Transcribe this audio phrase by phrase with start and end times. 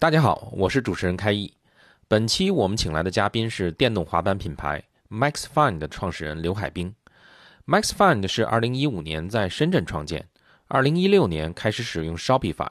[0.00, 1.52] 大家好，我是主持人开义。
[2.08, 6.94] 本期我们请来的嘉宾是电动滑板品牌 MaxFun 的创始人刘海兵。
[7.66, 10.26] MaxFun 是2015年在深圳创建
[10.70, 12.70] ，2016年开始使用 Shopify。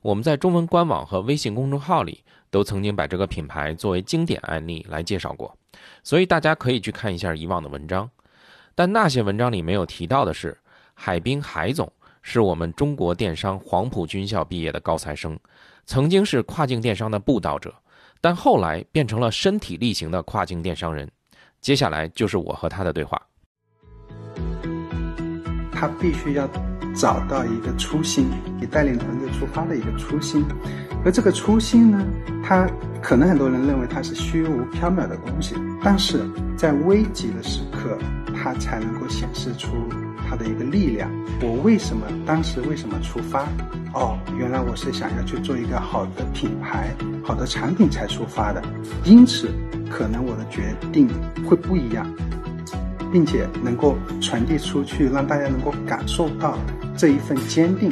[0.00, 5.52] 我们在中文官网和微信公众号里都曾经把这个品牌作为经典案例来介绍过，
[6.04, 8.08] 所以大家可以去看一下以往的文章。
[8.76, 10.56] 但那些文章里没有提到的是，
[10.94, 15.36] 海兵海总是我们中国电商黄埔军校毕业的高材生。
[15.90, 17.74] 曾经是跨境电商的布道者，
[18.20, 21.10] 但后来变成了身体力行的跨境电商人。
[21.60, 23.20] 接下来就是我和他的对话。
[25.72, 26.48] 他必须要
[26.94, 28.30] 找到一个初心，
[28.62, 30.44] 以带领团队出发的一个初心。
[31.04, 32.06] 而这个初心呢，
[32.44, 32.70] 他
[33.02, 36.20] 可能很多人认为它是虚无缥缈的东西，但是
[36.56, 37.98] 在危急的时刻，
[38.32, 39.70] 它才能够显示出。
[40.30, 41.10] 它的一个力量，
[41.42, 43.48] 我为什么当时为什么出发？
[43.92, 48.62] 哦，原来我是想要去做一个好的品牌、好的产品才出发的，
[49.04, 49.50] 因此
[49.90, 51.08] 可能我的决定
[51.44, 52.08] 会不一样，
[53.12, 56.56] 并且能够传递出去，让大家能够感受到
[56.96, 57.90] 这一份坚定。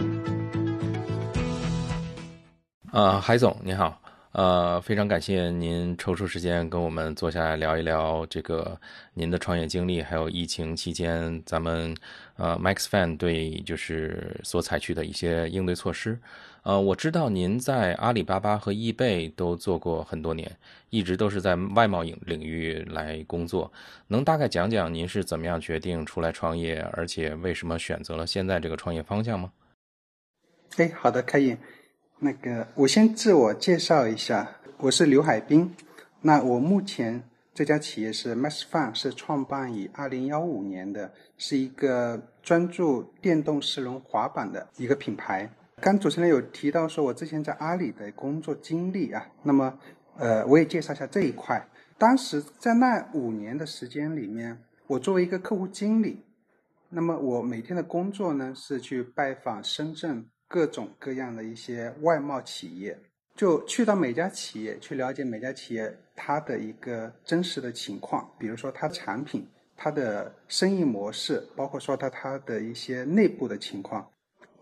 [2.92, 4.00] 啊，海总你好。
[4.32, 8.78] 呃，非常感谢您抽出时间跟我们坐下来聊一聊这个
[9.14, 11.92] 您的创业经历，还有疫情期间咱们
[12.38, 16.18] 呃 MaxFan 对就是所采取的一些应对措施。
[16.62, 20.50] 呃，我知道您在阿里巴巴和易贝都做过很多年，
[20.90, 23.70] 一直都是在外贸领领域来工作，
[24.06, 29.52] 能大概讲讲您是怎么样决定出来创业，而且为什么选择了现在这个创业方向吗？
[30.76, 31.56] 哎，好的，可以。
[32.18, 35.74] 那个，我先自我介绍一下，我是刘海滨。
[36.20, 37.22] 那我目前
[37.58, 45.50] 这家企业是 MaxFun，是创办于二零幺五年的，是一个专注电动四轮滑板的一个品牌。
[45.80, 49.76] 刚主持人有提到说我之前在阿里的工作经历啊，那么
[50.18, 51.68] 呃，我也介绍一下这一块。
[51.98, 56.24] 当时在那五年的时间里面，我作为一个客户经理，
[56.90, 60.28] 那么我每天的工作呢是去拜访深圳。
[60.50, 62.98] 各种各样的一些外贸企业，
[63.38, 74.04] 就去到每家企业去了解每家企业它的一个真实的情况，比如说它的产品、它的生意模式，包括说它它的一些内部的情况。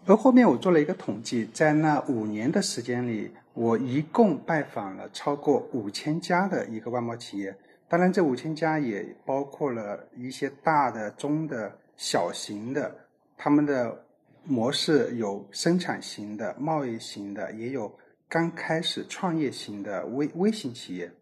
[0.05, 7.57] 而后面我做了一个统计，在那五年的时间里，我一共拜访了超过五千家的一个外贸企业。
[7.89, 12.95] 当然，这五千家也包括了一些大的、中的、小型的，
[13.39, 14.03] 他们的。
[14.49, 17.93] 模式有生产型的、贸易型的，也有
[18.29, 21.13] 刚开始创业型的微微型企业。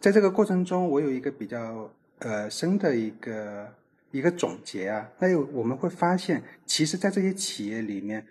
[0.00, 3.72] 在这个过程中，我有一个比较呃深的一个
[4.10, 5.10] 一个总结啊。
[5.18, 8.26] 那有我们会发现，其实，在这些企业里面，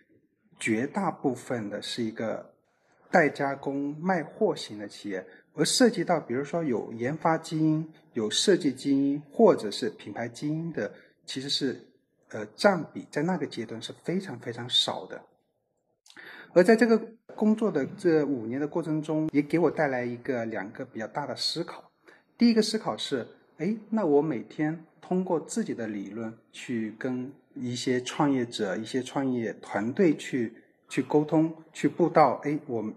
[0.59, 2.53] 绝大部分的是一个
[3.09, 10.93] 代加工卖货型的企业，而涉及到比如说有研发基因、有设计基因或者是品牌基因的，
[11.25, 11.87] 其实是。
[12.29, 15.21] 呃，占比在那个阶段是非常非常少的，
[16.53, 16.97] 而在这个
[17.35, 21.91] 工作的这五年的过程中，也给我带来一个两个比较大的思考。
[22.37, 23.27] 第一个思考是，
[23.57, 30.53] 哎，那我每天通过自己的理论去跟一些创业者、一些创业团队去
[30.87, 32.93] 去沟通、去布道，哎，我们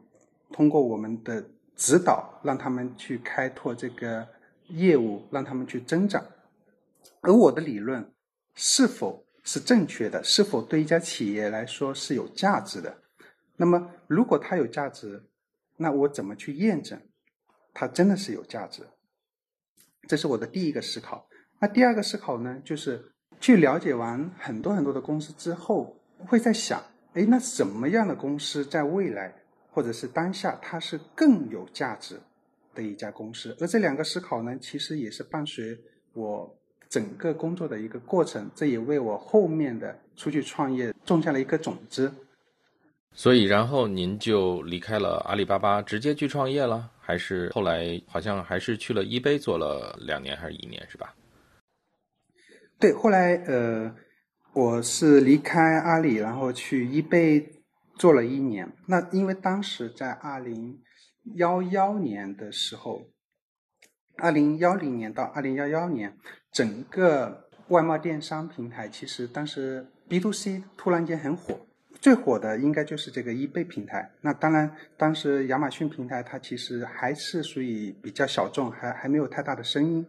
[0.52, 1.44] 通过我们的
[1.74, 4.26] 指导，让他们去开拓这个
[4.68, 6.22] 业务，让他们去增长，
[7.20, 8.12] 而我的理论
[8.54, 9.24] 是否？
[9.48, 12.92] 是正确的，是否对一家企业来说是有价值的？
[13.56, 15.24] 那么，如果它有价值，
[15.76, 17.00] 那我怎么去验证
[17.72, 18.82] 它真的是有价值？
[20.08, 21.28] 这是我的第一个思考。
[21.58, 26.82] 那第二个思考呢，就是去了解完很多很多的公司之后，会在想：
[27.14, 29.34] 哎，那什么样的公司在未来
[29.70, 32.20] 或者是当下，它是更有价值
[32.74, 33.56] 的一家公司？
[33.60, 35.78] 而这两个思考呢，其实也是伴随
[36.12, 36.56] 我。
[36.88, 42.14] 整个工作的一个过程，这也为我后面的出去创业种下了一个种子。
[43.18, 51.14] 所以，然后您就离开了阿里巴巴，直接去创业了，还是后来好像还是去了易贝做了两年还是一年，是吧？
[52.78, 53.94] 对，后来呃，
[54.52, 57.48] 我是离开阿里，然后去易贝
[57.94, 58.70] 做了一年。
[58.86, 60.78] 那因为当时在二零
[61.36, 63.00] 幺幺年的时候，
[64.18, 66.18] 二零幺零年到二零幺幺年，
[66.52, 71.60] 整个外贸电商平台其实当时 B to C 突然间很火。
[72.00, 74.10] 最火的应该就是这个易贝平台。
[74.20, 80.06] 那当然，当时亚马逊平台它其实还是属于比较小众，还还没有太大的声音。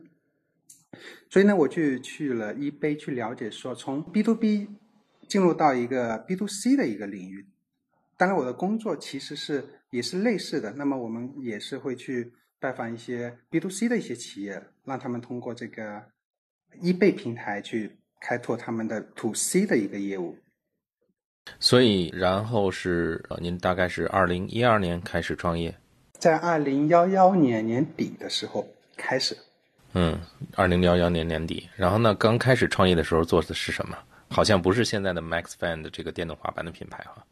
[1.30, 4.68] 所以呢，我就去了 eBay 去了解，说从 B to B
[5.28, 7.46] 进入到一个 B to C 的一个领域。
[8.16, 10.72] 当然，我的工作其实是也是类似的。
[10.74, 16.04] 那么我们也是会去拜访一些 B to C 的一些企业，让他们通过这个
[16.82, 20.38] 易贝平台去开拓他们的 To C 的一个业务。
[21.60, 25.76] 所以，然后是呃，您大概是二零一二年开始创业，
[26.18, 29.38] 在二零幺幺年年底的时候开始。
[29.94, 30.20] 嗯，
[30.56, 33.98] 二零幺幺年年底，然后呢，刚开始创业的时候做的是什么？
[34.30, 37.26] 好像不是现在的 MaxFan 的这个电动滑板的品牌哈。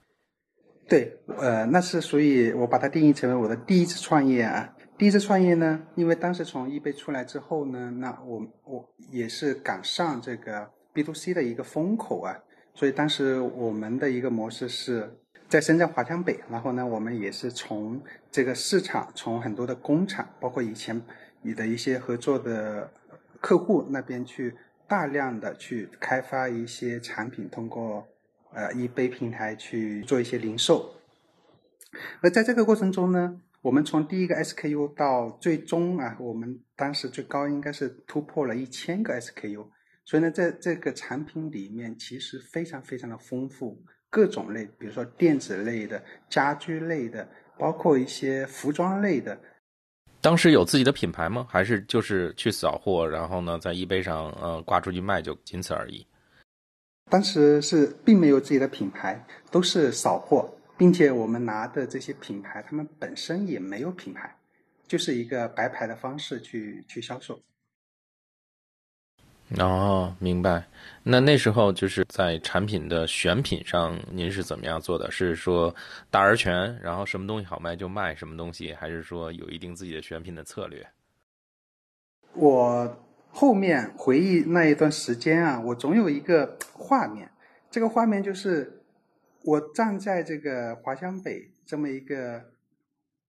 [0.88, 4.74] 对，呃，那是所以我把它定义成为我的第一次创业啊。
[4.98, 12.40] 第一次创业呢，因为当时从易贝出来之后呢，那我我也是赶上这个 B to C 的一个风口啊。
[12.76, 15.18] 所以当时我们的一个模式是
[15.48, 21.02] 在深圳华强北，然后呢，我们也是从这个市场，从很多的工厂，包括以前
[21.42, 22.92] 你的一些合作的
[23.40, 24.54] 客户那边去
[24.88, 28.06] 大量的去开发一些产品，通过
[28.52, 30.96] 呃易贝平台去做一些零售。
[32.22, 39.68] 而在这个过程中呢，我们从第一个 SKU 到最终啊，我们当时最高应该是突破了一千个 SKU。
[40.06, 49.38] 所以呢，在这个产品里面，其实非常非常的丰富，各种类，比如说电子类的、家居类的，包括一些服装类的。
[50.22, 51.48] 当时有自己的品牌吗？
[51.50, 56.06] 还是就是去扫货，然后呢，在易贝上呃挂出去卖，就仅此而已？
[57.10, 64.36] 当时是并没有自己的品牌，都是扫货，并且我们拿的这些品牌，他们本身也没有品牌，
[64.88, 67.40] 就是一个白牌的方式去去销售。
[69.60, 70.66] 哦，明白。
[71.04, 75.12] 那那时候就是在产品的选品上，您是怎么样做的？
[75.12, 75.74] 是说
[76.10, 80.86] 大而全，然后什么东西好卖就卖什么东西，还是说有一定自己的选品的策略？
[82.34, 82.98] 我
[83.30, 87.30] 后面回忆那一段时间啊，我总有一个画面，
[87.70, 88.82] 这个画面就是
[89.44, 92.44] 我站在这个华强北这么一个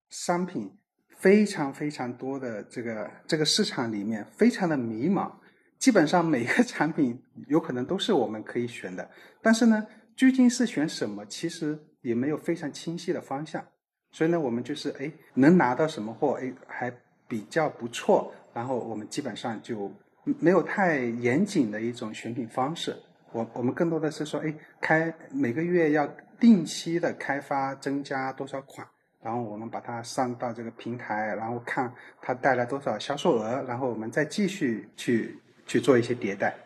[0.09, 0.73] 商品
[1.19, 5.31] 非常非常多的这个这个市场里面，非常的迷茫。
[5.79, 9.09] 基本上每个产品有可能都是我们可以选的，
[9.43, 9.87] 但是呢，
[10.17, 13.63] 究竟是选什么，其实也没有非常清晰的方向。
[14.11, 16.91] 所以呢，我们就是哎，能拿到什么货，哎，还
[17.29, 18.33] 比较不错。
[18.55, 19.93] 然后我们基本上就
[20.41, 22.97] 没有太严谨的一种选品方式。
[23.33, 26.07] 我我们更多的是说，哎，开每个月要
[26.41, 28.87] 定期的开发增加多少款，
[29.23, 35.39] 然后我们把它上到这个平台，然后看它带来多少销售额，然后我们再继续去。
[35.67, 36.57] 去做一些迭代。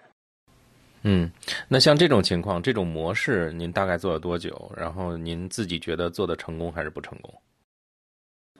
[1.02, 1.32] 嗯，
[1.67, 4.70] 那像这种情况，这种模式，您大概做了多久？
[4.76, 7.32] 然后您自己觉得做的成功还是不成功？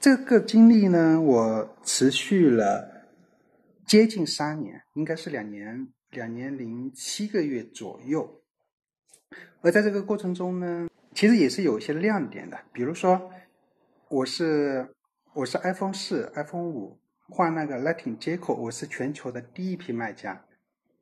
[0.01, 3.07] 这个经历呢，我持续了
[3.87, 8.41] 接近三年，应该是两年，两年零七个月左右。
[9.61, 13.31] 而在这个过程中呢，其实也是有一些亮点的，比如说，
[14.09, 14.95] 我是
[15.35, 17.00] 我是 iPhone 四、iPhone 五。
[17.31, 20.45] 换那个 Lightning 接口，我是全球的第一批卖家，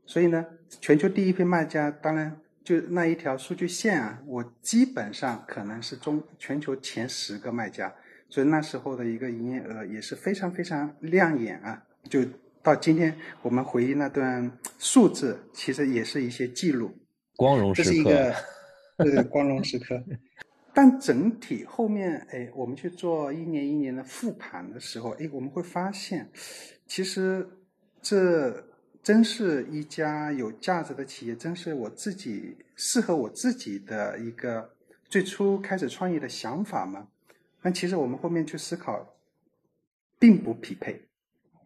[0.04, 0.44] 所以呢，
[0.80, 7.92] 全球第一批卖家，当然就那一条数据线啊，我基本上可能是中全球前十个卖家，
[8.28, 11.82] 所以那时候的一个营业额也是非常非常亮眼啊。
[12.10, 12.20] 就
[12.62, 16.94] 到今天我们回忆那段数字，其实也是一些记录，
[17.36, 18.34] 光荣时刻，这是一个
[18.98, 19.98] 对光荣时刻。
[20.80, 26.30] 但整体后面，哎，我们去做一年一年的复盘的时候，哎，我们会发现，
[26.86, 27.44] 其实
[28.00, 28.64] 这
[29.02, 34.70] 真是一家有价值的企业，真是我自己适合我自己的一个
[35.08, 37.08] 最初开始创业的想法吗？
[37.60, 39.16] 但其实我们后面去思考，
[40.16, 41.08] 并不匹配，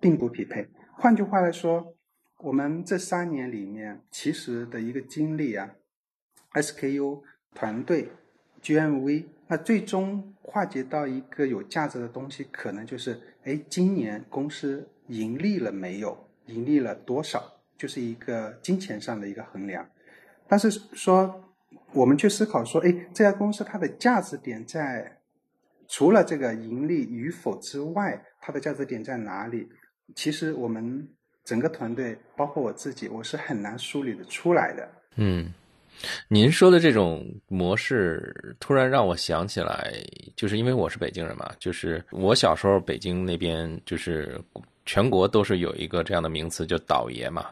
[0.00, 0.66] 并不匹配。
[0.96, 1.94] 换句话来说，
[2.38, 5.68] 我们这三年里面其实的一个经历啊
[6.54, 7.20] ，SKU
[7.54, 8.08] 团队。
[8.62, 16.16] GMV，那最终化解到一个有价值的东西，可能就是，哎，今年公司盈利了没有？
[16.46, 17.42] 盈利了多少？
[17.76, 19.84] 就是一个金钱上的一个衡量。
[20.46, 21.42] 但是说，
[21.92, 25.18] 我们去思考说，哎，这家公司它的价值点在，
[25.88, 29.68] 除了这个盈利与否之外，它的价值点在哪里？
[30.14, 31.08] 其实我们
[31.44, 34.88] 整个团队，包括我自己，我是很难梳理的出来的。
[35.16, 35.52] 嗯。
[36.28, 39.92] 您说的这种模式，突然让我想起来，
[40.34, 44.40] 就是因为我是北京人嘛，就是我小时候北京那边，就是
[44.84, 47.46] 全国都是有一个这样的名词，叫倒爷嘛。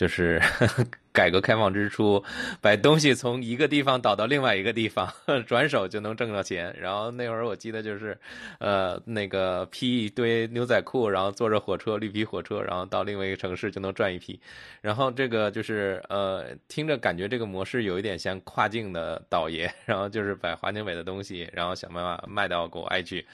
[0.00, 0.40] 就是
[1.12, 2.24] 改革开放之初，
[2.62, 5.12] 把东西从一个地方倒到另外一个地方，
[5.46, 6.74] 转手就能挣到钱。
[6.80, 8.16] 然后那会儿我记得就是，
[8.60, 14.40] 呃，那个批一堆牛仔裤，然后坐着火车绿皮火车，然后到另外一个城市就能赚一批。
[14.80, 23.26] 然后这个就是呃，听着感觉这个模式有一点像跨境的倒爷， 然后就是把华强北的东西，然后想办法卖到国外去。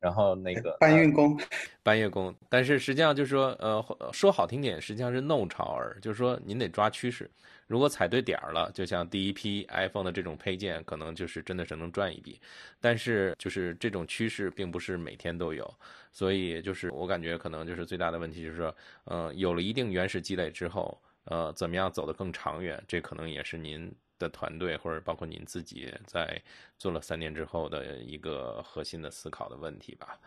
[0.00, 1.38] 然后那个 搬运工，
[1.82, 7.30] 搬运工，但是实际上就是说，呃，说好听点，实际上是弄潮儿，就是说您得抓趋势，
[7.66, 12.40] 如果踩对点儿了，就像第一批 iPhone 的这种配件，可能就是真的是能赚一笔，
[12.80, 15.72] 但是就是这种趋势并不是每天都有，
[16.12, 23.92] 所以就是我感觉可能就是最大的问题就是说，呃，有了一定原始积累之后，呃，怎么样走得更长远，这可能也是您。
[24.18, 26.42] 的团队或者包括您自己在
[26.76, 30.18] 做了三年之后的一个核心的思考的问题吧。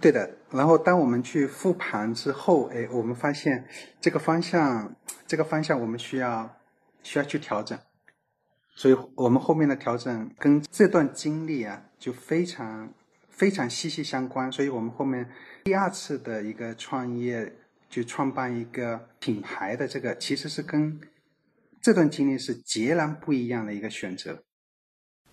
[0.00, 3.66] 对的，然后当我们去复盘之后，哎，我们发现
[3.98, 4.94] 这个方向，
[5.26, 6.54] 这个方向我们需要
[7.02, 7.78] 需要去调整，
[8.74, 12.92] 所以我们后面的调整跟这段经历啊就非常
[13.30, 15.30] 非常息息相关，所以我们后面
[15.64, 17.50] 第二次的一个创业
[17.88, 21.00] 就创办一个品牌的这个其实是跟。
[21.86, 24.42] 这段经历是截然不一样的一个选择。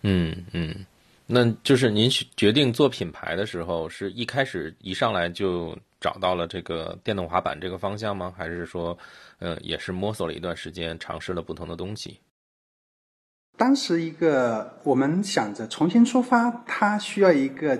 [0.02, 0.86] 嗯嗯，
[1.26, 8.32] 那就是您决定做品牌的时候，是一开始一上来就找到了这个电动滑板这个方向吗？
[8.38, 8.96] 还是说，
[9.40, 12.20] 呃，也是摸索了一段时间，尝试了不同的东西？
[13.56, 17.76] 当时一个我们想着重新出发，它需要一个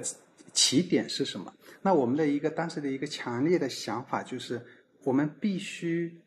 [0.53, 1.55] 起点是什么？
[1.81, 4.61] 那我们的一个当时的一个强烈的想法就是，
[5.05, 6.21] 我们必须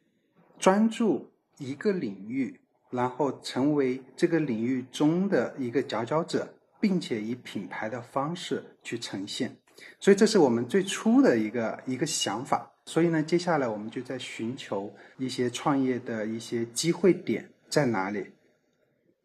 [0.57, 1.29] 专注。
[1.57, 2.59] 一个领域，
[2.91, 9.55] 然后成为这个领域中的一个佼佼者，并且以品牌的方式去呈现。
[9.99, 12.71] 所以这是我们最初的一个一个想法。
[12.85, 18.27] 所以呢，接下来我们就在寻求一些创业的一些机会点在哪里。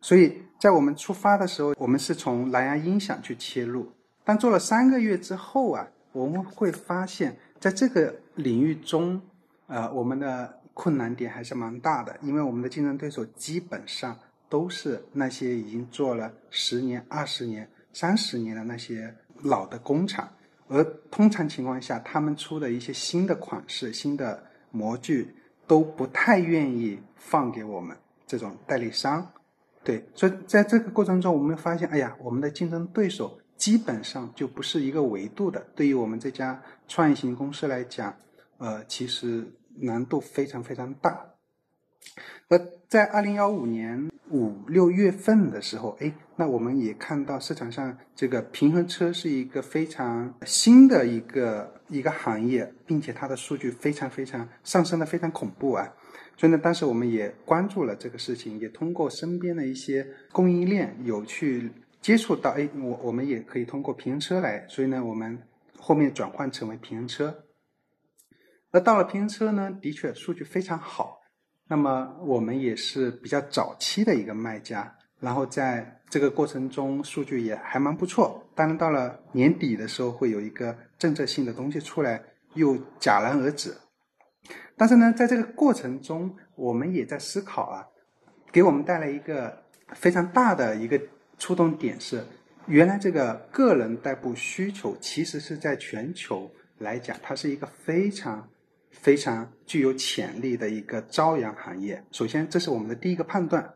[0.01, 3.93] 所以在我们出发的时候，我们是从蓝牙音响去切入。
[4.25, 9.21] 但做了三个月之后啊，我们会发现在这个领域中，
[9.67, 10.62] 呃，我们的。
[10.75, 20.29] 困难点还是蛮大的，因为我们的竞争对手基本上都是那些已经做了十年、二十年、三十年的那些老的工厂，
[20.69, 25.35] 而通常情况下，他们出的一些新的款式、新的模具
[25.67, 29.31] 都不太愿意放给我们这种代理商。
[29.85, 35.67] 对，所以在这个过程中，我们发现，哎呀，我们的竞争对手基本上就不是一个维度的。
[35.75, 38.17] 对于我们这家创业型公司来讲，
[38.59, 39.47] 呃，其实。
[39.81, 41.29] 难度非常非常大。
[42.49, 55.95] 那在二零幺五年五六月份的时候，哎，那我们也看到市场上这个平衡车是一个非常新的一个一个行业，并且它的数据非常非常上升的非常恐怖啊。
[56.37, 65.39] 所以呢，当时我们也关注了这个事情，也通过身边的一些供应链有去接触到，哎，我我们也可以通过平衡车来，所以呢，我们
[65.79, 67.45] 后面转换成为平衡车。
[68.73, 71.21] 那到了平衡车呢，的确数据非常好。
[71.69, 78.43] 那么我们也是比较早期的一个卖家，然后在这个过程中数据也还蛮不错。
[78.55, 82.23] 当然到了年底的时候，会有一个政策性的东西出来，
[82.55, 83.75] 又戛然而止。
[84.77, 87.87] 但是呢，在这个过程中，我们也在思考啊，
[88.51, 89.63] 给我们带来一个
[89.95, 91.01] 非常大的一个
[91.39, 92.25] 触动点是，
[92.67, 98.49] 原来这个个人代步需求其实是在全球来讲，它是一个非常。
[98.93, 102.03] 非常具有潜力的一个朝阳行业。
[102.13, 103.75] 首先，这是我们的第一个判断。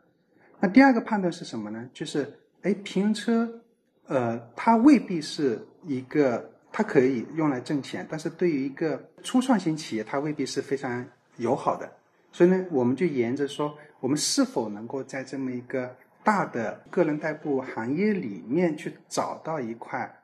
[0.60, 1.90] 那第二个判断是什么呢？
[1.92, 2.32] 就是，
[2.62, 3.60] 哎，平车，
[4.06, 11.04] 呃，它未必是一个，它可以用来挣钱，但是对于一个初创型企业，它未必是非常
[11.36, 11.90] 友好的。
[12.32, 20.22] 所以呢，我们就沿着说，我们是否能够在这么一个大的个人代步行业里面去找到一块，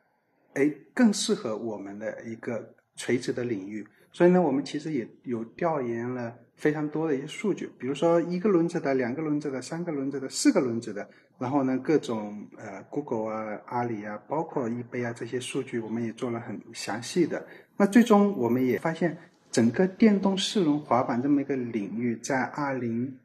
[0.54, 3.86] 哎，更适合我们的一个垂直的领域。
[4.12, 17.44] 所以呢，我们其实也有调研了非常多的一些数据，比如说一个轮子的、两个轮子的、三个轮子的、四个轮子的，然后呢，各种呃，Google 啊、阿里啊，包括易贝啊这些数据，我们也做了很详细的。
[17.78, 19.16] 那最终我们也发现，
[19.50, 23.18] 整个电动四轮滑板这么一个领域，在二零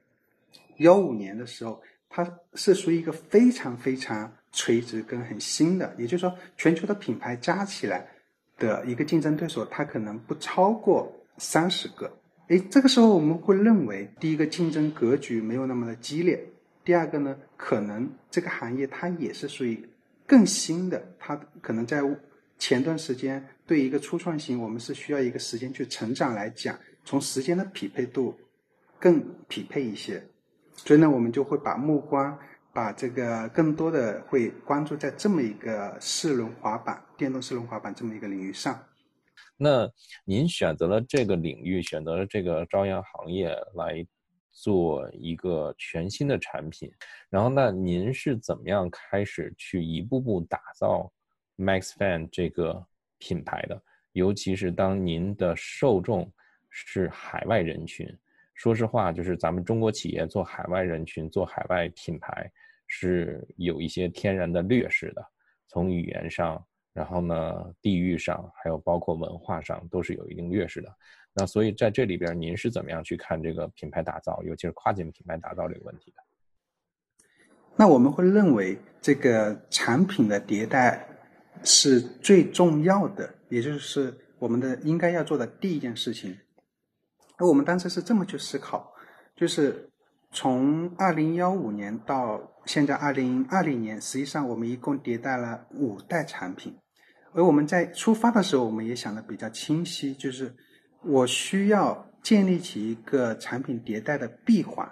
[0.78, 8.08] 幺五年的时候，它是属于一个非常非常垂直跟很新的，也就是说，全球的品牌加起来。
[8.58, 12.12] 的一个竞争对手，他可能不超过三十个，
[12.48, 16.44] 哎，这个时候我们会认为，第一个竞争格局没有那么的激烈，
[16.84, 19.88] 第二个呢，可能这个行业它也是属于
[20.26, 22.02] 更新的，它可能在
[22.58, 28.36] 前段时间对一个初创型，我们是需要一个时间去成长来讲，从时间的匹配度
[29.00, 30.24] 更匹配一些，
[30.76, 32.36] 所以呢，我们就会把目光
[32.78, 38.80] 把这个更多的会关注在这么一个四轮滑板、电动四轮滑板这么一个领域上。
[39.58, 39.92] 那
[40.24, 44.06] 您选择了这个领域，选择了这个朝阳行业来
[44.52, 46.88] 做一个全新的产品，
[47.32, 51.12] 然后那您是怎么样开始去一步步打造
[51.58, 52.86] MaxFan 这个
[53.18, 53.82] 品牌的？
[54.12, 56.32] 尤其是当您的受众
[56.70, 58.08] 是海外人群，
[58.54, 62.52] 说实话，就是咱们中国企业做海外人群、做海外品牌
[62.88, 65.26] 是有一些天然的劣势的，
[65.68, 66.66] 从语言上。
[66.94, 70.92] 然后呢，地域上还有包括文化上都是有一定劣势的。
[71.32, 76.24] 那所以在这里边，您是怎么样去看这个品牌打造，尤其是跨境品牌打造这个问题的？
[77.76, 81.08] 那我们会认为，这个产品的迭代
[81.64, 86.36] 是最重要的，也就是我们的应该要做的第一件事情。
[87.38, 88.92] 那我们当时是这么去思考，
[89.36, 89.88] 就是
[90.40, 96.78] 从二零幺五年到现在二零二零年，实际上我们一共迭代了五代产品。
[97.34, 100.56] 而我们在出发的时候，我们也想的比较清晰，就是
[101.04, 104.88] 我需要建立起一个产品迭代的闭环。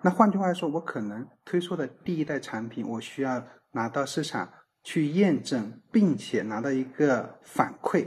[0.00, 8.04] 那换句话说，我可能推出的第一代产品，我需要拿到市场去验证，并且拿到一个反馈，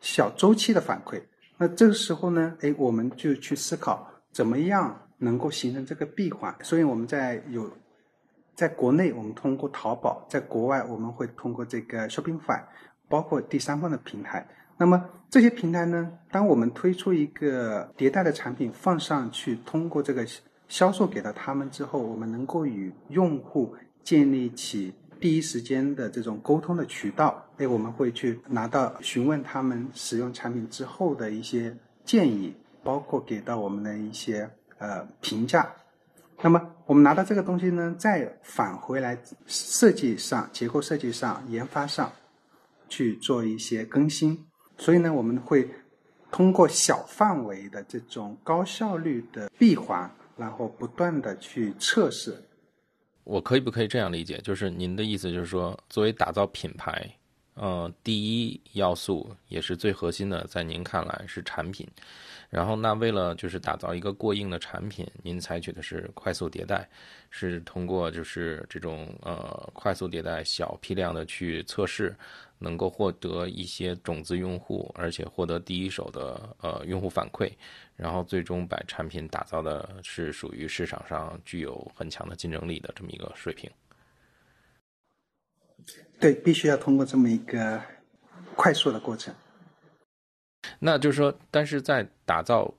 [0.00, 1.22] 小周期的反馈。
[1.58, 6.54] 那这个时候呢，哎，我们就去思考怎么样能够形成这个闭环。
[6.62, 7.70] 所以我们在有
[8.54, 12.62] 在国内，我们通过淘宝；在国外，我们会通过这个 Shopify。
[13.08, 14.44] 包括第三方的平台，
[14.76, 16.10] 那么这些平台呢？
[16.32, 20.26] 当我们推出一个迭代的产品放上去，通过这个
[20.66, 27.46] 销售给到他们之后，我们能够与用户建立起第一时间的这种沟通的渠道。
[27.58, 31.72] 哎，我们会去拿到询问他们使用产品之后的一些
[32.04, 35.70] 建议，包括给到我们的一些呃评价。
[36.42, 42.12] 那么我们拿到这个东西呢，再返回来设计上、结构设计上、研发上。
[42.88, 44.46] 去做一些更新，
[44.78, 45.68] 所以呢，我们会
[46.30, 52.48] 通过小范围的这种高效率的闭环，然后不断的去测试。
[53.24, 54.38] 我可以不可以这样理解？
[54.38, 57.12] 就是您的意思就是说，作为打造品牌，
[57.56, 61.88] 呃，第一要素也是最核心的，在您看来是产品。
[62.48, 66.88] 然后，那为了就是打造一个过硬的产品，您采取的是快速迭代，
[67.28, 72.14] 是通过就是这种呃快速迭代、小批量的去测试，
[72.58, 77.50] 能够获得一些种子用户，而且获得第一手的呃用户反馈，
[77.96, 83.68] 然后最终把产品打造的是属于市场上具有很强的竞争力的这么一个水平。
[86.18, 87.80] 对，必须要通过这么一个
[88.54, 89.34] 快速的过程。
[90.78, 92.72] 那就是说，但是在打造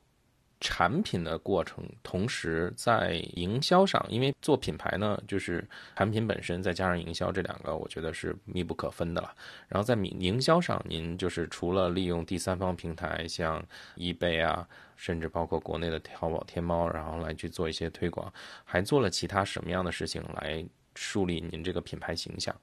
[0.60, 9.34] 产品的过程，同时在营销上，因为做品牌呢，就是产品本身再加上营销这两个，我觉得是密不可分的了。
[9.67, 13.63] 然后在营营销上，您就是除了利用第三方平台，像
[13.95, 18.34] 易贝啊，甚至包括国内的淘宝、天猫，然后来去做一些推广，
[18.65, 22.54] 还做了其他什么样的事情来树立您这个品牌形象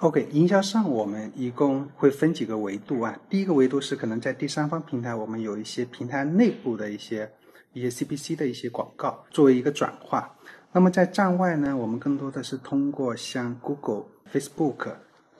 [0.00, 3.18] ？OK，营销上我们一共会分几个维度啊。
[3.28, 7.28] 第一个维度是可能在第三方平台，我们有一些平台内部的一些
[7.72, 10.32] 一些 CPC 的一些广告作为一个转化。
[10.70, 14.92] 那么在站外呢，我们更多的是通过像 Google、Facebook，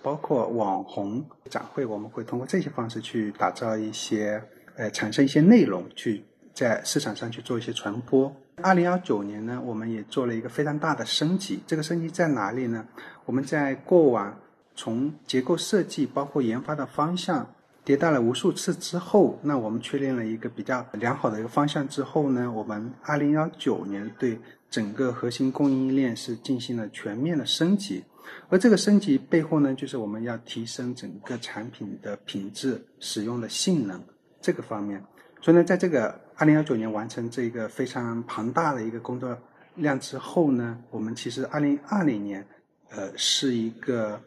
[0.03, 4.42] 包括网红展会，我们会通过这些方式去打造一些
[4.75, 8.35] 呃产生一些内容，去在市场上去做一些传播。
[8.61, 11.61] 二零幺九年呢，我们也做了一个非常大的升级。
[11.64, 12.85] 这个升级在哪里呢？
[13.25, 14.37] 我们在过往。
[14.78, 17.52] 从结构设计包括研发的方向
[17.84, 24.38] 迭代了无数次之后，那我们确定了一个比较良好的一个方向之后呢，我们二零幺九年对
[24.70, 28.04] 整个核心供应链是进行了全面的升级，
[28.48, 34.00] 而这个升级背后呢，就是我们要提升整个产品的品质、使用的性能
[34.40, 35.02] 这个方面。
[35.40, 39.36] 所以呢，在这个二零幺九年完成这个非常庞大的一个工作
[39.74, 42.46] 量之后呢，我们其实二零二零年，
[42.90, 44.20] 呃，是一个。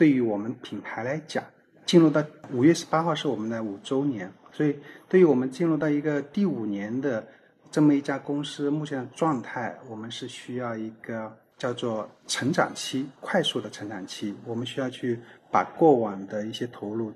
[0.00, 1.44] 对于我们品牌来讲，
[1.84, 4.74] 进入到五月十八号是我们的五周年，所以
[5.10, 7.22] 对于我们进入到一个第五年的
[7.70, 14.34] 这么一家公司，目前的状态，我们是需要一个叫做成长期，快速的成长期。
[14.46, 17.12] 我们需要去把过往的一些投入，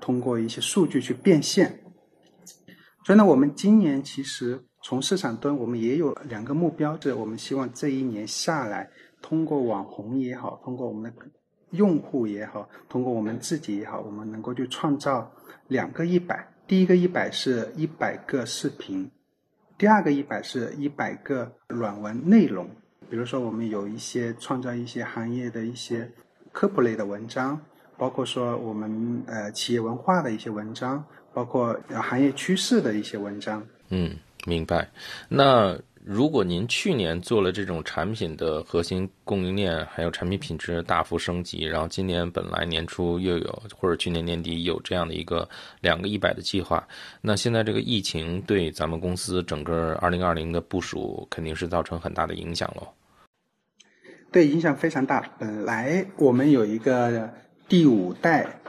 [0.00, 1.80] 通过一些数据去变现。
[3.04, 8.88] 所以呢，我们今年其实从市场端，我们也有两个目标，是我们希望这一年下来，
[9.20, 11.10] 通过网红也好，通过我们的
[11.70, 15.30] 用户也好，通过我们自己也好，我们能够去创造
[15.68, 16.48] 两个一百。
[16.66, 19.10] 第一个一百是一百个视频，
[19.76, 22.68] 第二个一百是一百个软文内容。
[23.10, 26.10] 比如说，我们有一些创造一些行业的一些
[26.52, 27.60] 科普类的文章，
[27.96, 33.66] 包括说我们呃企业文化的一些文章，包括行业趋势的一些文章。
[33.88, 34.90] 嗯，明白。
[35.28, 35.78] 那。
[36.04, 45.46] 如果您去年做了这种产品的核心供应链，还有产品品质大幅升级，然后今年本来年初又有，或者去年年底有这样的一个
[45.80, 46.86] 两个一百的计划，
[47.20, 52.88] 那现在这个疫情对咱们公司整个二零二零的部署肯定是造成很大的影响喽。
[54.32, 55.20] 对，影响非常大。
[55.38, 57.30] 本来我们有一个
[57.68, 58.60] 第五代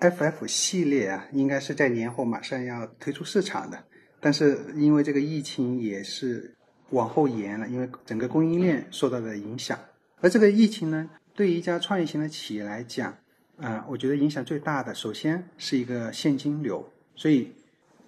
[0.00, 3.84] FF 系列啊，应该是在年后马上要推出市场的，
[4.20, 6.55] 但是因为这个疫情也是。
[6.90, 9.78] 往后延了，因为整个供应链受到的影响。
[10.20, 13.12] 而这个疫情呢，对一家创业型的企业来讲，
[13.58, 16.88] 啊，我觉得影响最大的，首先是一个现金流。
[17.16, 17.52] 所以，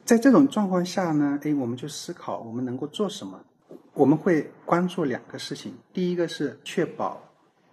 [0.04, 3.44] 在这种状况下呢，哎，我们就思考我们能够做什么。
[3.94, 7.20] 我们会关注两个事情，第一个是确保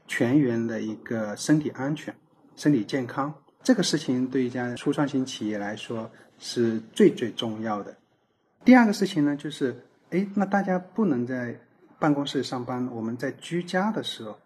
[0.07, 2.13] 全员的一个身体安全、
[2.55, 7.95] 身体健康，这个事情对一家初创型企业来说是最最重要的。
[8.65, 9.85] 第二个事情呢，就是。
[10.15, 11.53] 哎，那大家不能在
[11.99, 14.39] 办公室上班，我们在居家的时候，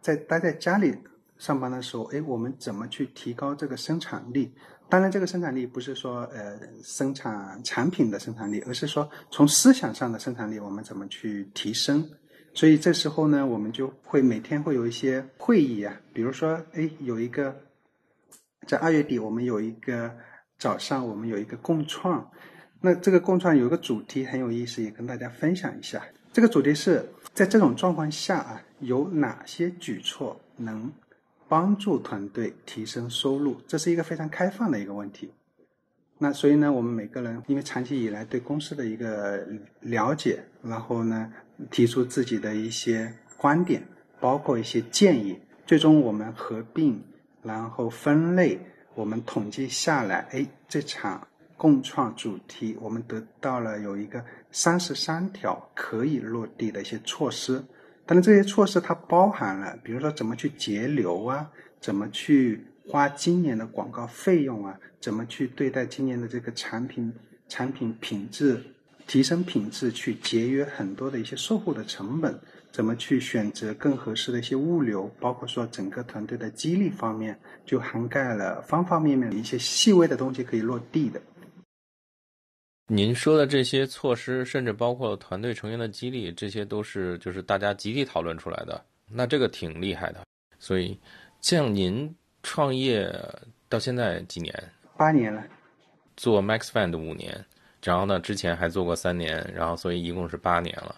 [0.00, 0.92] 在待在家里
[1.38, 4.52] 上班的时候，哎，我们怎么去提高这个生产力？
[4.88, 12.04] 当然，这个生产力不是说呃生产产品的生产力，而是说从思想上的生产力，我们怎么去提升？
[12.52, 17.56] 所以这时候呢，我们就会每天会有一些会议啊，比如说，哎，有一个
[18.66, 20.12] 在二月底，我们有一个
[20.58, 22.28] 早上，我们有一个共创。
[22.84, 26.02] 那这个共创有个主题很有意思，也跟大家分享一下。
[26.32, 30.92] 这个主题是在这种状况下啊，有哪些举措能
[31.48, 33.56] 帮助团队提升收入？
[33.68, 35.30] 这是一个非常开放的一个问题。
[36.18, 39.46] 那所以呢，我们每个人因为长期以来对公司的一个
[39.80, 41.32] 了解，然后呢
[41.70, 43.80] 提出自己的一些观点，
[44.18, 47.00] 包括一些建议，最终我们合并，
[47.44, 48.58] 然后分类，
[48.96, 51.28] 我们统计下来，哎，这场。
[51.62, 57.62] 共创主题，我们得到了有一个三十三条可以落地的一些措施。
[58.04, 61.48] 当然，这些措施它包含了，比如说怎么去节流啊，
[61.80, 67.12] 怎么去花今年的广告费用啊，怎么去对待今年的这个产品
[67.46, 68.60] 产品品质
[69.06, 72.36] 提升品质，去节约很多的一些售后的成本，
[72.72, 81.22] 怎么去选择更合适的一些物流，包括说整个团队的激励方面，就涵盖了方方面面的一些细微的东西可以落地的。
[82.94, 88.84] 您说的这些措施，甚至包括团队成员的激励，这些都是就是大家集体讨论出来的。
[89.08, 90.20] 那这个挺厉害的。
[90.58, 91.00] 所以，
[91.40, 93.10] 像您创业
[93.66, 94.54] 到现在几年？
[94.94, 95.42] 八年了。
[96.18, 97.42] 做 MaxFund 五年，
[97.82, 100.94] 然后呢，之前还做过三年，然后所以一共是八年了。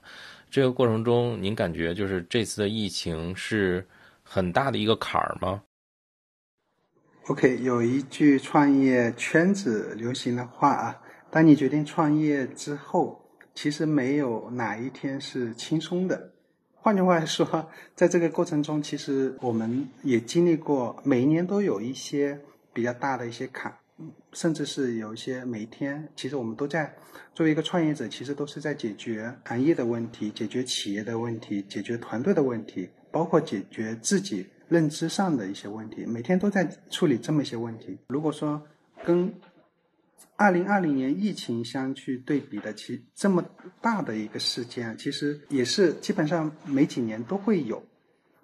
[0.51, 3.87] 这个过程中，您感觉就是这次的疫情是
[4.25, 5.63] 很大的一个坎儿吗
[7.29, 11.01] ？OK，有一句创业圈子流行的话啊。
[11.35, 13.21] 当你决定创业之后，
[13.57, 16.31] 其实没有哪一天是轻松的。
[16.77, 22.39] 换句话说，在这个过程中，其实我们也经历过，每一年都有一些
[22.73, 23.75] 比较大的一些坎，
[24.33, 26.95] 甚至是有一些每一天，其实我们都在
[27.35, 37.99] 作为一个创业者，其实都是在解决行业的问题，解决企业的问题，解决团队的问题，包括解决自己认知上的一些问题，每天都在处理这么一些问题。
[38.07, 38.63] 如果说
[39.05, 39.35] 跟
[40.37, 43.45] 二零二零年疫情相去对比的，其这么
[43.81, 47.81] 大的一个事件，其实也是基本上每几年都会有。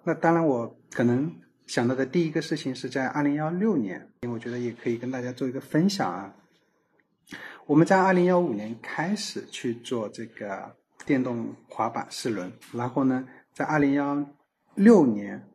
[0.05, 1.35] 那当然，我可能
[1.67, 6.33] 想到的第一个事情是在二零幺六年，我觉得也可以跟大家做一个分享啊。
[7.65, 10.73] 我们在二零幺五年开始去做这个
[11.05, 14.25] 电动滑板四轮，然后呢，在二零幺
[14.75, 15.45] 六年，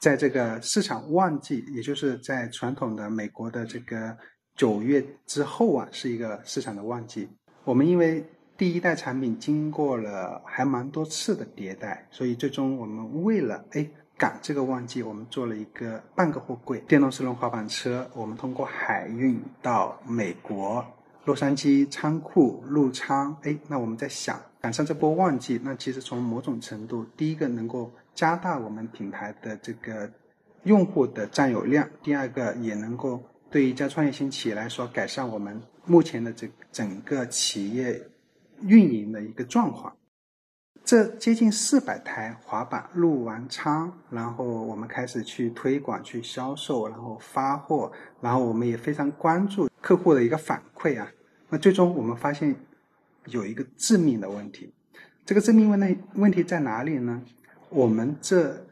[0.00, 4.16] 在这个市场旺季，也就是在传统的美国的这个。
[4.56, 7.28] 九月之后啊，是一个市场的旺季。
[7.62, 8.24] 我们因为
[8.56, 18.10] 第一代产品经过了还蛮多次的迭代，所以最终我们为了哎赶这个旺季，我们做了一个半个货柜电动四轮滑板车。
[18.14, 20.82] 我们通过海运到美国
[21.26, 23.36] 洛杉矶仓库入仓。
[23.42, 30.10] 哎，那我们在想赶上这波旺季，那其实从某种程度，第一个能够加大我们品牌的这个
[30.62, 33.22] 用户的占有量，第二个也能够。
[33.50, 38.08] 对一家创业型企业来说，改善我们目前的这整个企业
[38.62, 39.96] 运营的一个状况。
[40.84, 51.10] 这接近四百台滑板入完仓，然后我们开始去推广、去销售，然后发货，然后我们也非常关注客户的一个反馈啊。
[51.48, 52.54] 那最终我们发现
[53.26, 54.72] 有一个致命的问题，
[55.24, 57.20] 这个致命问题问题在哪里呢？
[57.68, 58.64] 我们这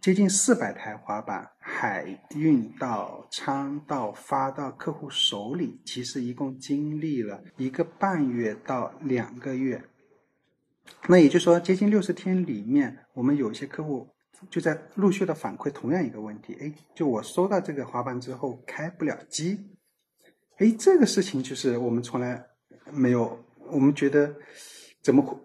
[0.00, 9.84] 接近四百台滑板海运到仓到发到客户手里，其实一共经历了一个半月到两个月。
[11.06, 14.08] 那也就是说，接近六十天里面，我们有些客户
[14.48, 19.68] 就在陆续的反馈同样一个问题：哎，就我收到这个滑板之后开不了机。
[20.56, 22.42] 哎，这个事情就是我们从来
[22.90, 23.38] 没有，
[23.70, 24.34] 我们觉得
[25.02, 25.36] 怎么会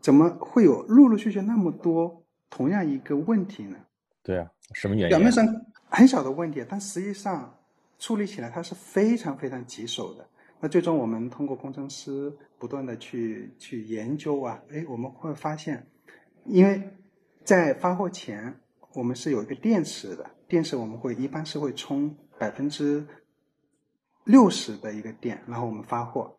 [0.00, 3.76] 怎么会有陆陆续续那么多同样一个问题呢？
[4.28, 5.08] 对啊，什么原因？
[5.08, 5.42] 表面上
[5.88, 7.58] 很小的问题，但实际上
[7.98, 10.28] 处理起来它是非常非常棘手的。
[10.60, 15.86] 那最终我们通过工程师不断的去去研究啊，哎，我们会发现，
[16.44, 16.90] 因为
[17.42, 18.54] 在发货前
[18.92, 23.06] 我们是有一个电池的，电池我们会一般是会充百分之
[24.24, 26.38] 六十的一个电，然后我们发货，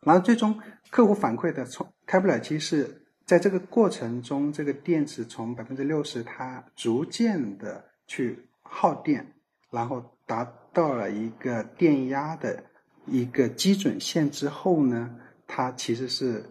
[0.00, 9.34] 然后最终客户反馈的充开不了机是在这个过程中，这个电池从百分之六十它逐渐的去耗电，
[9.70, 12.64] 然后达到了一个电压的。
[13.10, 16.44] 一个基准线之后呢，它其实是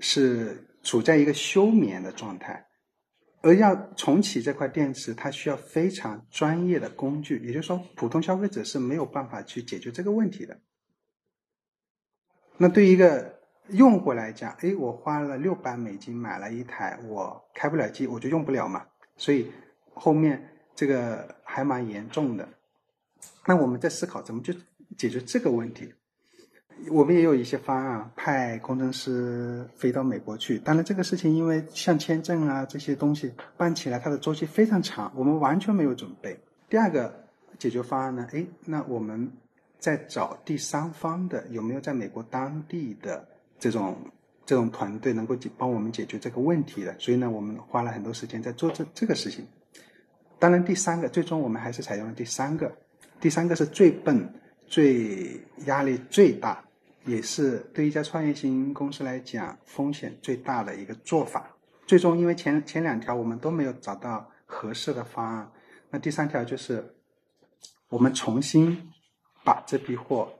[0.00, 2.66] 是处在一个休眠的状态，
[3.42, 10.58] 而要重启这块电池，它需要非常专业的工具，也就是说，普通消费者是没有办法去解决这个问题的。
[12.56, 18.84] 那对于一个用户来讲，哎，我花了六百美金买了一台，我开不了机，我就用不了嘛，
[19.16, 19.50] 所以
[19.92, 22.48] 后面这个还蛮严重的。
[23.46, 24.56] 那我们在思考怎么去。
[24.96, 25.92] 解决这个问题，
[26.92, 30.56] 我们也有一些方案，派工程师飞到美国去。
[30.56, 36.38] 当然，这个事情因为像签证啊这些东西办起来，它的周期非常长，我们完全没有准备。
[36.68, 37.24] 第二个
[37.58, 38.28] 解决方案呢？
[38.32, 39.32] 哎，那我们
[39.80, 43.26] 在找第三方的，有没有在美国当地的
[43.70, 43.96] 这种
[44.44, 46.94] 这种团队能够解帮我们解决这个问题的？
[46.98, 49.46] 所以呢，我们花了很多时间在做这这个事情。
[50.38, 52.70] 当然，第三个最终我们还是采用了第三个，
[53.20, 54.40] 第三个是最笨。
[54.66, 56.64] 最压力最大，
[57.04, 61.54] 也是对一家创业型公司来讲风险最大的一个做法。
[61.86, 65.52] 最终，因为前前两条我们都没有找到合适的方案，
[65.90, 66.96] 那第三条就是
[67.90, 68.90] 我们重新
[69.44, 70.32] 把这批货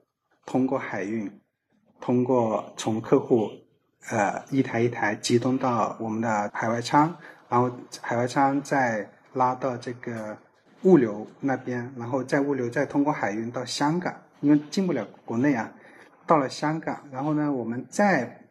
[0.47, 1.31] 通过海运，
[2.05, 3.51] 通过从客户
[4.11, 7.17] 呃一台一台集中到我们的海外仓，
[7.49, 7.71] 然后
[8.03, 10.37] 海外仓再拉到这个。
[10.85, 15.73] 物流那边，然后再物流，再通过海运到香港，因为进不了国内啊，
[16.27, 18.45] 到了香港，然后呢，我们再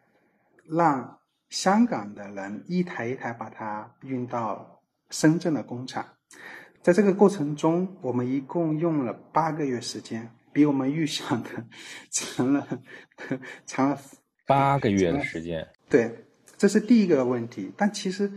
[0.67, 6.03] 让香港的人一台一台把它运到深圳的工厂，
[6.81, 11.49] 在这个过程中，我们一共用了八个月时间，比我们预想的
[12.11, 12.67] 长了
[13.65, 13.99] 长了
[14.45, 15.67] 八个月的时间。
[15.89, 16.25] 对，
[16.57, 18.31] 这是第一个问题，但其实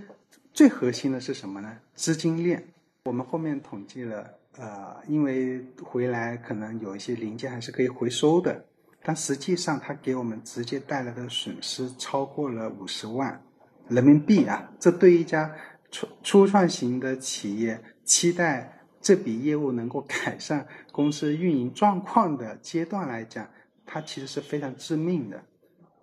[0.52, 1.79] 最核心的是什么呢？
[1.94, 2.72] 资金链。
[3.05, 8.64] 我们后面统计了，呃，因为回来可能有一些零件还是可以回收的，
[9.05, 13.40] 但实际上它给我们直接带来的损失超过了五十万
[13.88, 14.68] 人民币啊！
[14.81, 15.55] 这对一家
[15.92, 23.46] 初初创型的企业，期待这笔业务能够 改善公司运营状况的阶段来讲，
[23.85, 25.44] 它其实是非常致命的。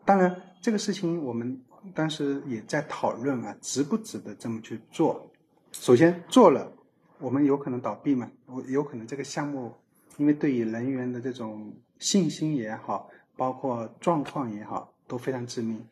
[0.06, 1.60] 当然，这个事情我们
[1.95, 5.32] 当时也在讨论啊，值不值得这么去做？
[5.71, 6.71] 首先做了。
[7.17, 8.29] 我们有可能倒闭嘛？
[8.45, 9.73] 我有可能这个项目，
[10.17, 15.84] 因为对于人员的这种信心也好，包括状况也好，都非常致命。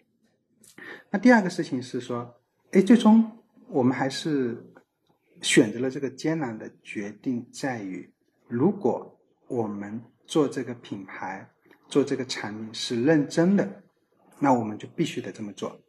[1.09, 2.35] 那第二个事情是说，
[2.71, 3.31] 哎，最终
[3.67, 4.63] 我们还是
[5.41, 8.07] 选择了这个艰难的决定，在于
[8.51, 11.49] 如果我们做这个品牌、
[11.87, 13.81] 做这个产品是认真的，
[14.39, 15.79] 那我们就必须得这么做，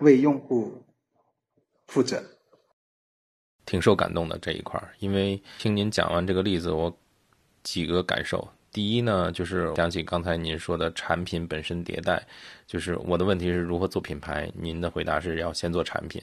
[0.00, 0.84] 为用户
[1.86, 2.22] 负责。
[3.64, 6.94] 挺受感动的这一块儿，因为听您讲完这个例子，我
[7.62, 8.46] 几个感受。
[8.70, 12.22] 第一呢，就是想起刚才您说的产品本身迭代，
[12.66, 16.20] 就是我的问题是如何做品牌，您的回答是要先做产品。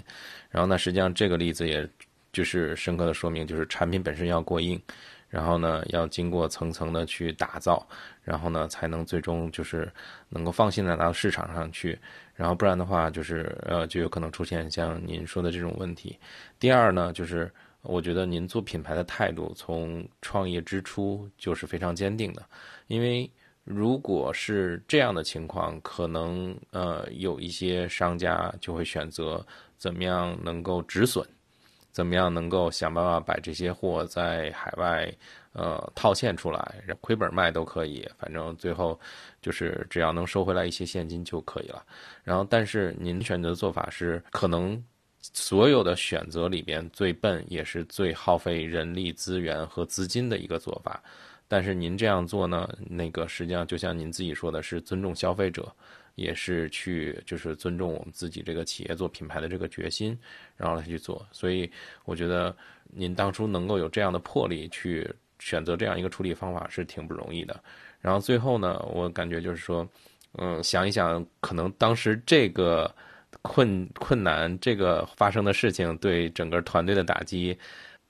[0.49, 1.89] 然后呢，实际上这个例子也
[2.31, 4.81] 就是深刻的说明，就是产品本身要过硬，
[5.27, 7.85] 然后呢要经过层层的去打造，
[8.23, 9.91] 然后呢才能最终就是
[10.29, 11.97] 能够放心的拿到市场上去。
[12.35, 16.17] 然后不然的话，就是呃，就有可能出现像您说的这种问题。
[16.57, 22.45] 第二呢，就是我觉得您做品牌的态度从创业之初就是非常坚定的，
[22.87, 23.29] 因为
[23.65, 29.45] 如果是这样的情况，可能呃有一些商家就会选择
[29.77, 31.25] 怎么样能够止损，
[31.91, 35.11] 怎么样能够想办法把这些货在海外
[35.53, 38.99] 呃套现出来，亏本卖都可以，反正最后
[39.41, 41.83] 就是只要能收回来一些现金就可以了。
[42.23, 44.81] 然后，但是您选择的做法是可能。
[45.33, 51.03] 所有的选择里边最笨也是最耗费人力资源和资金的一个做法，
[51.45, 55.69] 但是您这样做呢，那个实际上就像您自己说的是尊重消费者，
[56.19, 60.17] 也是去就是尊重我们自己这个企业做品牌的这个决心，
[60.55, 61.25] 然后来去做。
[61.31, 61.69] 所以
[62.05, 67.61] 我觉得您当初能够有这样的魄力去选择这样一个处理方法是挺不容易的。
[67.99, 69.87] 然后最后呢，我感觉就是说，
[70.37, 72.93] 嗯，想一想，可能当时这个。
[73.43, 77.57] 困困难，这个发生的事情对整个团队的打击，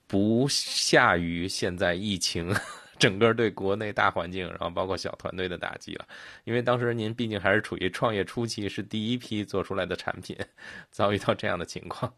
[0.08, 2.52] 不下于现在疫情
[3.00, 6.06] 整个对国内大环境，然后包括小团队的打击了。
[6.44, 10.38] 因为当时您毕竟还是处于创业初期，是第一批做出来的产品，
[10.92, 12.14] 遭遇到这样的情况。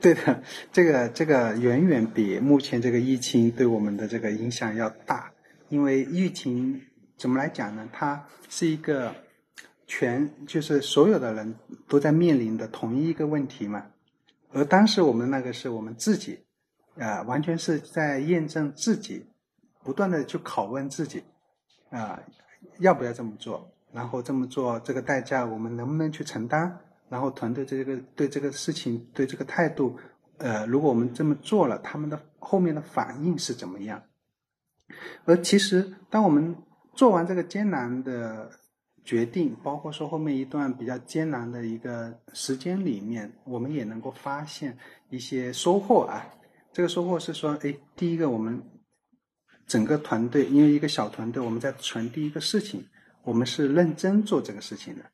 [0.00, 5.32] 对的，这个这个远远比目前这个疫情对我们的这个影响要大。
[5.70, 6.82] 因为疫情
[7.16, 7.88] 怎么来讲呢？
[7.92, 9.12] 它是一个。
[9.84, 11.54] 全就是所有的人
[11.86, 13.88] 都在面临的同一个问题嘛，
[14.50, 16.38] 而当时我们那个是我们自己，
[16.98, 19.26] 啊，完全是在验证自己，
[19.82, 21.22] 不断的去拷问自己，
[21.90, 22.22] 啊，
[22.78, 23.70] 要不要这么做？
[23.92, 26.78] 然后这么做这个代价我们能不能去承担？
[27.08, 29.98] 然后团队这个对这个事情对这个态度，
[30.38, 34.02] 呃，如果我们这么做了，他们的后面的反应是怎么样？
[35.24, 36.56] 而其实当我们
[36.94, 38.50] 做完这个艰难的。
[39.04, 44.78] 决定，包括说后面一段比较艰难的一个时间里面，我们也能够发现
[45.10, 46.24] 一些收获啊。
[46.72, 48.62] 这个收获是说，哎，第一个，我们
[49.66, 52.86] 整个团队，因为一个小团队，我们在传递一个事情，
[53.22, 55.04] 我们是认真做这个事情的。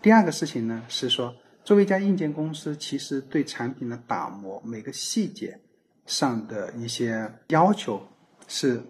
[0.00, 5.60] 第二个事情呢，是说，作为一家硬件公司，其实对产品的打磨，每个细节
[6.06, 8.00] 上的一些要求
[8.46, 8.80] 是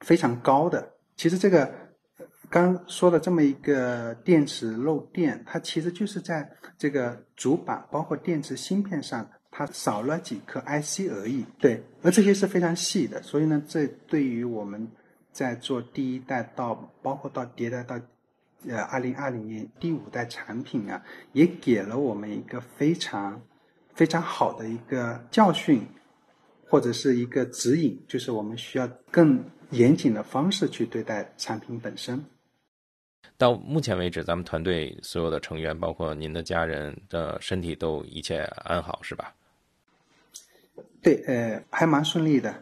[0.00, 0.92] 非常高的。
[1.16, 1.90] 其实这个。
[2.52, 11.44] 刚说的这么一个电池漏电，它其实就是在这个主板包括电池芯片上，它少了几颗 IC 而已。
[11.58, 14.88] 对，而这些是非常细的，所以呢，这对于我们
[15.32, 18.00] 在做第一代到包括到迭代到
[18.68, 23.40] 呃二零二零年第五代产品啊，也给了我们一个非常
[23.94, 25.82] 非常好的一个教训，
[26.68, 32.24] 或者是一个指引，就是我们需要更严谨的方式去对待产品本身。
[33.36, 39.34] 到目前为止，咱们团队所有的成员，包括您的家人的身体都一切安好，是吧？
[41.02, 42.54] 对，呃，还蛮顺利的。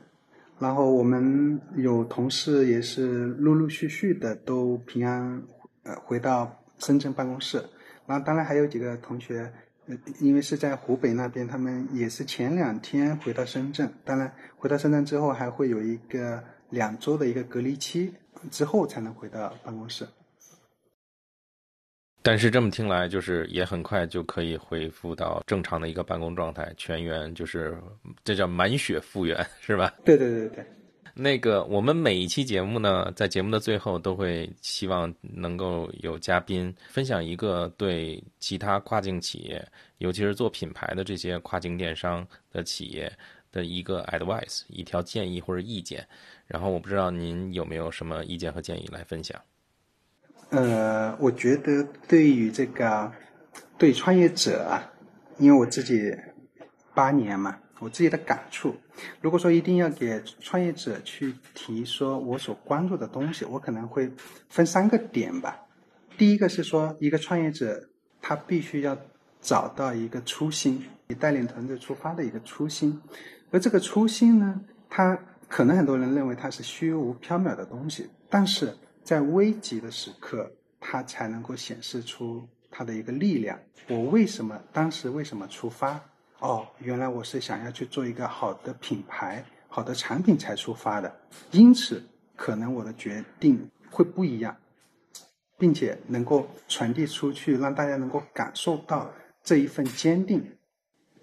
[0.59, 5.43] 然后我们有同事也是陆陆续续的都平安
[5.85, 7.63] 呃回到深圳办公室。
[8.07, 9.53] 然后当然还有几个同学，
[9.87, 13.93] 呃，因为是在湖北那边，他们也是前两天回到深圳。
[14.05, 18.15] 当然回到深圳之后，还会有一个两周的一个隔离期，
[18.51, 20.07] 之后才能回到办公室。
[22.29, 27.75] 但是这么听来，就是也很快就可以恢复到正常的一个办公状态，全员就是
[28.23, 29.95] 这叫满血复原，是吧？
[30.05, 30.63] 对对对对。
[31.15, 43.11] 那个我们每一期节目呢，在节目的最后都会希望能够有嘉宾分享一个对其他跨境企业，尤其是做品牌的这些跨境电商的企业
[43.51, 46.07] 的一个 advice，一条建议或者意见。
[46.47, 49.41] 然后我不知道您有没有什么意见和建议来分享。
[50.51, 53.13] 呃，我觉得对于这个
[53.77, 54.81] 对创业者啊，
[55.37, 56.11] 因为我自己
[56.95, 58.75] 八年嘛，我自己的感触，
[59.21, 64.11] 如果说一定要给创业者去提说我所关注的东西，我可能会
[64.49, 65.55] 分三个点吧。
[66.17, 67.87] 第一个是说，一个创业者
[68.23, 68.97] 他必须要
[69.43, 72.99] 找到一个初心，你带领团队出发的一个初心，
[73.51, 74.59] 而这个初心呢，
[74.89, 78.75] 他可能很多人认为它是虚无缥缈的东西，但是。
[79.09, 83.59] 在危急的时刻，它才能够显示出它的一个力量。
[83.89, 85.99] 我为什么当时为什么出发？
[86.41, 91.11] 哦，原来我是想要去做一个好的品牌、好的产品才出发的。
[91.53, 92.03] 因此，
[92.37, 94.55] 可能我的决定会不一样，
[95.57, 99.11] 并且能够传递出去，让大家能够感受到
[99.43, 100.59] 这一份坚定。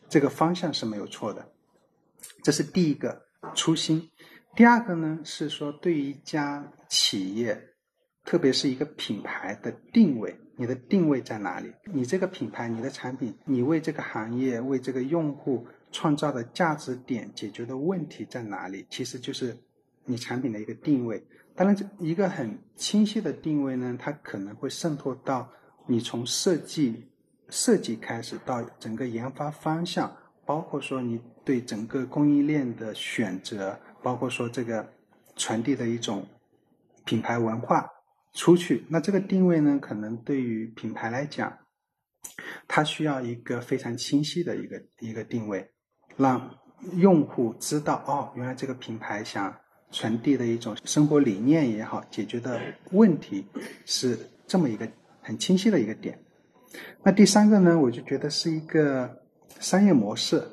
[0.09, 1.47] 这个方向是没有错的，
[2.41, 4.09] 这是第一个初心。
[4.55, 7.73] 第二个呢，是说对于一家企业。
[8.25, 11.71] 特别是一个品牌的定位，你的定位在哪里？
[11.85, 19.55] 你这个品牌，你的产品，你为这个行业、为这个用户创造的价值点、解决的问题在哪里，其实就是
[20.05, 21.23] 你产品的一个定位。
[21.55, 25.47] 当然，这一个很清晰的定位呢，它可能会渗透到
[25.85, 27.07] 你从设计
[27.49, 30.11] 设计开始到整个研发方向，
[30.45, 34.85] 包括说你对整个供应链的选择，包括说这个
[35.35, 36.25] 传递的一种
[37.05, 37.87] 品牌文化
[38.35, 38.85] 出去。
[38.89, 41.57] 那这个定位呢，可能对于品牌来讲，
[42.67, 45.71] 它需要一个非常清晰的一个一个定位，
[46.15, 46.55] 让
[46.93, 49.51] 用户知道哦，原来这个品牌想。
[49.91, 52.59] 传递的一种生活理念也好，解决的
[52.91, 53.45] 问题
[53.85, 56.19] 是这么一个很清晰的一个点。
[57.01, 59.23] 那第三个呢，我就觉得是一个
[59.61, 60.43] 商业模式。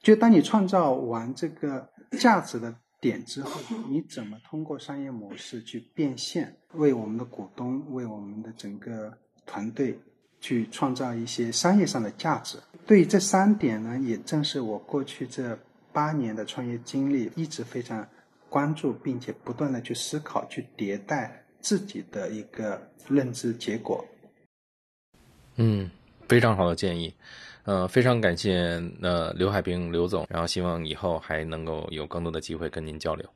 [0.00, 9.12] 就当你创造完这个价值的点之后，你怎么通过商业模式去变现，为我们的股东、为我们的整个
[9.44, 9.98] 团队
[10.40, 12.56] 去创造一些商业上的价值？
[12.86, 15.58] 对于这三点呢，也正是我过去这。
[15.94, 18.04] 八年的创业经历，一直非常
[18.48, 24.04] 关注，并且不断的去思考、去迭代自己的一个认知结果。
[25.54, 25.88] 嗯，
[26.28, 27.14] 非常好的建议，
[27.64, 33.28] 呃，非常感谢呃刘海兵刘总，然后希望以后还能够有更多的机会跟您交流。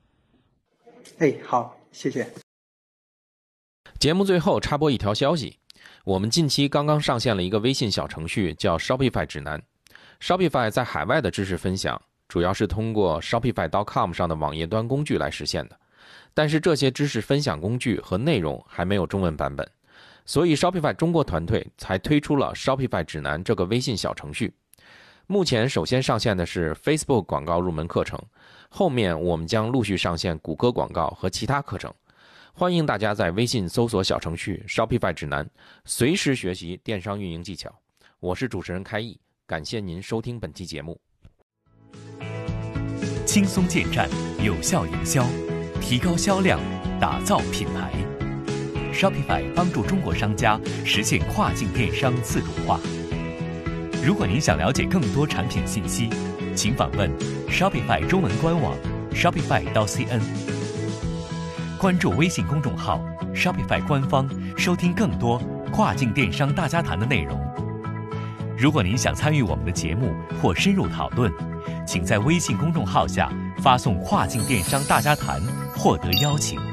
[1.18, 2.26] 哎，好，谢谢。
[3.98, 5.58] 节目最后插播一条消息，
[6.04, 9.60] 我们近期刚刚上线了一个微信小程序，叫 Shopify 指南。
[10.20, 12.00] Shopify 在海外的知识分享。
[12.28, 15.80] 主要是通过 Shopify.com 上的网页端工具来实现的，
[16.34, 19.66] 但是这些知识分享工具和内容还没有中文版本，
[20.28, 24.52] 所以 Shopify 中国团队才推出了 Shopify 指南这个微信小程序。
[25.26, 28.20] 目前首先上线的是 Facebook 广告入门课程，
[28.68, 31.90] 后面我们将陆续上线谷歌广告和其他课程。
[32.52, 35.48] 欢迎大家在微信搜索小程序 Shopify 指南，
[35.86, 37.74] 随时学习电商运营技巧。
[38.20, 41.00] 我是主持人开易，感谢您收听本期节目。
[43.24, 44.10] 轻松建站，
[44.44, 45.26] 有效营销，
[45.80, 46.60] 提高销量，
[47.00, 48.17] 打造品牌。
[48.93, 52.80] Shopify 帮助中国商家实现跨境电商自主化。
[54.05, 56.09] 如果您想了解更多产品信息，
[56.55, 57.11] 请访问
[57.49, 58.74] Shopify 中文官网
[59.12, 60.20] Shopify 到 CN，
[61.78, 63.01] 关注微信公众号
[63.34, 65.41] Shopify 官方，收听更多
[65.72, 67.39] 跨境电商大家谈的内容。
[68.57, 70.12] 如果您想参与我们的节目
[70.43, 71.32] 或深入讨论，
[71.86, 73.30] 请在微信公众号下
[73.62, 75.41] 发送“跨境电商大家谈”
[75.76, 76.67] 获得邀请。